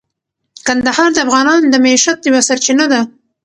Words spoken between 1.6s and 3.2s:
د معیشت یوه سرچینه ده.